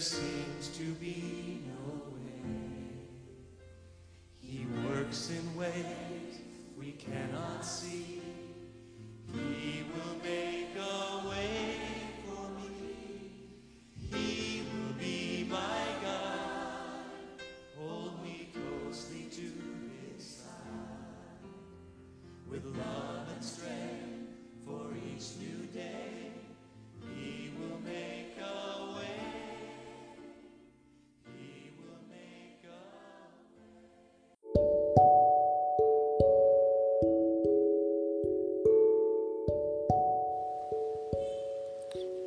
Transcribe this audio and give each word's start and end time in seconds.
seems 0.00 0.68
to 0.68 0.84
be 0.94 1.60
no 1.66 2.14
way. 2.14 2.42
He 4.38 4.66
works 4.88 5.30
in 5.30 5.54
ways 5.58 6.40
we 6.78 6.92
cannot 6.92 7.62
see. 7.62 8.22
He 9.34 9.84
will 9.92 10.16
make 10.24 10.74
a 10.74 11.28
way 11.28 11.76
for 12.24 12.48
me. 12.58 12.94
He 14.10 14.62
will 14.72 14.94
be 14.94 15.46
my 15.50 15.84
God. 16.02 17.42
Hold 17.78 18.22
me 18.24 18.48
closely 18.54 19.28
to 19.32 19.52
his 20.16 20.24
side. 20.24 21.44
With 22.48 22.64
love 22.64 22.99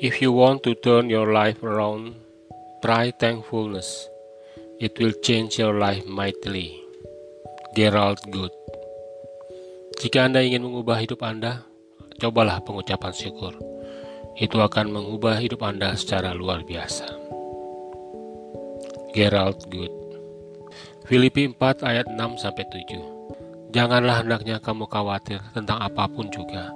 If 0.00 0.24
you 0.24 0.32
want 0.32 0.64
to 0.64 0.72
turn 0.72 1.12
your 1.12 1.28
life 1.28 1.60
around, 1.60 2.16
try 2.80 3.12
thankfulness. 3.12 4.08
It 4.80 4.96
will 4.96 5.12
change 5.20 5.60
your 5.60 5.76
life 5.76 6.08
mightily. 6.08 6.80
Gerald 7.76 8.16
Good 8.32 8.48
Jika 10.00 10.24
Anda 10.24 10.40
ingin 10.40 10.64
mengubah 10.64 11.04
hidup 11.04 11.20
Anda, 11.20 11.68
cobalah 12.16 12.64
pengucapan 12.64 13.12
syukur. 13.12 13.52
Itu 14.40 14.64
akan 14.64 14.88
mengubah 14.88 15.36
hidup 15.36 15.60
Anda 15.68 15.92
secara 15.92 16.32
luar 16.32 16.64
biasa. 16.64 17.04
Gerald 19.12 19.68
Good 19.68 19.92
Filipi 21.04 21.44
4 21.44 21.60
ayat 21.84 22.08
6 22.08 22.40
sampai 22.40 22.64
7. 22.72 23.68
Janganlah 23.76 24.24
hendaknya 24.24 24.64
kamu 24.64 24.88
khawatir 24.88 25.44
tentang 25.52 25.76
apa 25.76 26.08
pun 26.08 26.32
juga, 26.32 26.72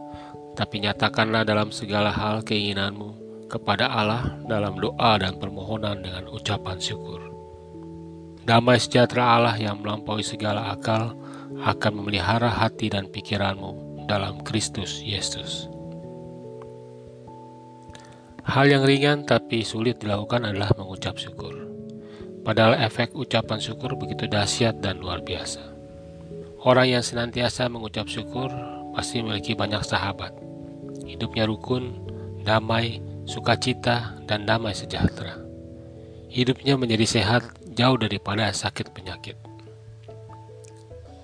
tapi 0.55 0.83
nyatakanlah 0.83 1.43
dalam 1.43 1.75
segala 1.75 2.15
hal 2.15 2.47
keinginanmu 2.47 3.15
kepada 3.51 3.91
Allah 3.91 4.39
dalam 4.47 4.79
doa 4.79 5.19
dan 5.19 5.39
permohonan 5.39 6.03
dengan 6.03 6.31
ucapan 6.31 6.79
syukur. 6.79 7.23
Damai 8.45 8.79
sejahtera 8.79 9.39
Allah 9.39 9.57
yang 9.57 9.81
melampaui 9.83 10.23
segala 10.23 10.75
akal 10.75 11.17
akan 11.63 11.93
memelihara 12.03 12.51
hati 12.51 12.91
dan 12.91 13.09
pikiranmu 13.11 14.05
dalam 14.05 14.43
Kristus 14.45 15.01
Yesus. 15.01 15.71
Hal 18.45 18.69
yang 18.69 18.85
ringan 18.85 19.25
tapi 19.25 19.65
sulit 19.65 20.05
dilakukan 20.05 20.45
adalah 20.45 20.69
mengucap 20.77 21.17
syukur. 21.17 21.57
Padahal 22.45 22.77
efek 22.77 23.17
ucapan 23.17 23.57
syukur 23.57 23.97
begitu 23.97 24.29
dahsyat 24.29 24.85
dan 24.85 25.01
luar 25.01 25.25
biasa. 25.25 25.65
Orang 26.61 26.93
yang 26.93 27.01
senantiasa 27.01 27.73
mengucap 27.73 28.05
syukur 28.05 28.53
pasti 28.95 29.21
memiliki 29.21 29.59
banyak 29.59 29.83
sahabat. 29.83 30.31
Hidupnya 31.05 31.45
rukun, 31.51 32.01
damai, 32.47 33.03
sukacita, 33.27 34.23
dan 34.25 34.47
damai 34.47 34.73
sejahtera. 34.73 35.37
Hidupnya 36.31 36.79
menjadi 36.79 37.07
sehat 37.07 37.43
jauh 37.75 37.99
daripada 37.99 38.49
sakit 38.55 38.95
penyakit. 38.95 39.37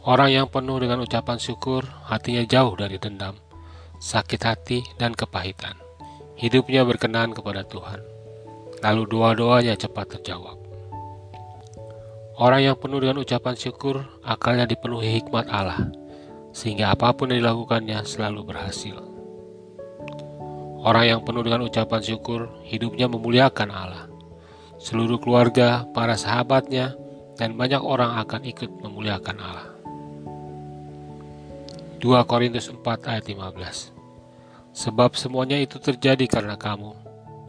Orang 0.03 0.33
yang 0.33 0.47
penuh 0.49 0.81
dengan 0.83 1.05
ucapan 1.05 1.39
syukur, 1.39 1.87
hatinya 2.09 2.43
jauh 2.49 2.75
dari 2.75 2.97
dendam, 2.97 3.37
sakit 4.01 4.41
hati, 4.43 4.81
dan 4.97 5.13
kepahitan. 5.13 5.77
Hidupnya 6.41 6.89
berkenan 6.89 7.37
kepada 7.37 7.63
Tuhan. 7.69 8.01
Lalu 8.81 9.03
doa-doanya 9.13 9.77
cepat 9.77 10.17
terjawab. 10.17 10.57
Orang 12.41 12.65
yang 12.65 12.81
penuh 12.81 13.05
dengan 13.05 13.21
ucapan 13.21 13.53
syukur, 13.53 14.01
akalnya 14.25 14.65
dipenuhi 14.65 15.21
hikmat 15.21 15.45
Allah, 15.53 15.93
sehingga 16.51 16.95
apa 16.95 17.15
pun 17.15 17.31
yang 17.31 17.43
dilakukannya 17.43 18.03
selalu 18.03 18.51
berhasil. 18.51 18.97
Orang 20.81 21.05
yang 21.05 21.21
penuh 21.21 21.45
dengan 21.45 21.69
ucapan 21.69 22.01
syukur, 22.01 22.49
hidupnya 22.65 23.05
memuliakan 23.05 23.69
Allah. 23.69 24.05
Seluruh 24.81 25.21
keluarga, 25.21 25.85
para 25.93 26.17
sahabatnya, 26.17 26.97
dan 27.37 27.53
banyak 27.53 27.85
orang 27.85 28.17
akan 28.25 28.49
ikut 28.49 28.71
memuliakan 28.81 29.37
Allah. 29.37 29.69
2 32.01 32.17
Korintus 32.25 32.73
4 32.73 32.81
ayat 33.13 33.29
15 33.29 33.93
Sebab 34.73 35.21
semuanya 35.21 35.61
itu 35.61 35.77
terjadi 35.77 36.25
karena 36.25 36.57
kamu, 36.57 36.97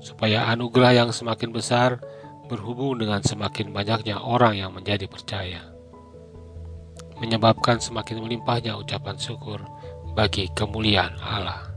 supaya 0.03 0.51
anugerah 0.51 0.91
yang 0.91 1.09
semakin 1.15 1.55
besar 1.55 2.03
berhubung 2.51 2.99
dengan 2.99 3.23
semakin 3.23 3.71
banyaknya 3.71 4.19
orang 4.19 4.59
yang 4.59 4.75
menjadi 4.75 5.07
percaya. 5.07 5.70
Menyebabkan 7.21 7.77
semakin 7.77 8.17
melimpahnya 8.25 8.75
ucapan 8.81 9.15
syukur 9.15 9.61
bagi 10.17 10.49
kemuliaan 10.57 11.15
Allah. 11.21 11.71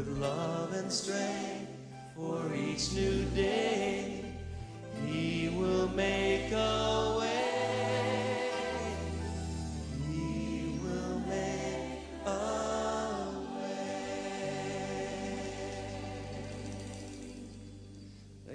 with 0.00 0.06
love 0.18 0.72
and 0.72 0.90
strength 0.90 1.68
for 2.14 2.54
each 2.54 2.92
new 2.94 3.24
day. 3.34 4.19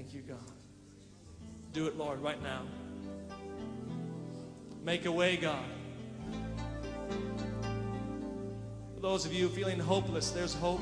Thank 0.05 0.27
you, 0.27 0.33
God. 0.33 0.51
Do 1.73 1.87
it, 1.87 1.97
Lord, 1.97 2.21
right 2.21 2.39
now. 2.43 2.61
Make 4.83 5.05
a 5.05 5.11
way, 5.11 5.35
God. 5.35 5.65
For 8.93 9.01
those 9.01 9.25
of 9.25 9.33
you 9.33 9.49
feeling 9.49 9.79
hopeless, 9.79 10.29
there's 10.29 10.53
hope. 10.53 10.79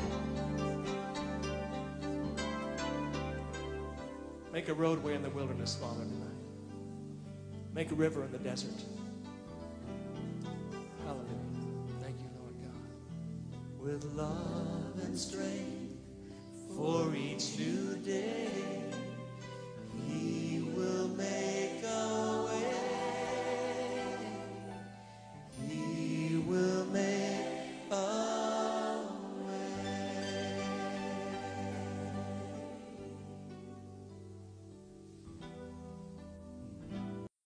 Make 4.51 4.67
a 4.67 4.73
roadway 4.73 5.16
in 5.16 5.22
the 5.22 5.29
wilderness, 5.29 5.78
Father, 5.78 6.01
tonight. 6.01 6.28
Make 7.73 7.91
a 7.91 7.95
river 7.95 8.25
in 8.25 8.31
the 8.34 8.40
desert. 8.40 8.84
Hallelujah. 11.05 11.29
Thank 12.01 12.17
you, 12.17 12.29
Lord 12.41 12.55
God. 12.61 13.79
With 13.79 14.03
love 14.16 15.01
and 15.01 15.17
strength 15.17 15.95
for 16.75 17.16
each 17.16 17.57
new 17.57 17.95
day. 18.03 18.73
He 20.08 20.64
will 20.76 21.09
make 21.09 21.83